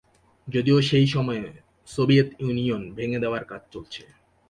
যদিও 0.47 0.77
সেই 0.81 1.07
সময়ে, 1.07 1.45
সোভিয়েত 1.87 2.29
ইউনিয়ন 2.39 2.83
ভেঙে 2.95 3.19
দেওয়ার 3.19 3.43
কাজ 3.45 3.61
চলছে। 3.71 4.03